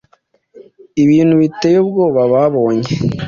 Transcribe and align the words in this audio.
ibintu 1.03 1.33
biteye 1.41 1.77
ubwoba 1.83 2.21
babonye. 2.33 2.91